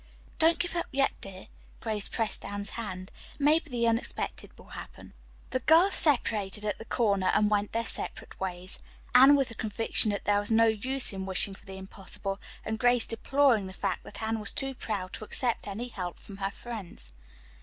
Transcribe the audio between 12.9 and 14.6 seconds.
deploring the fact that Anne was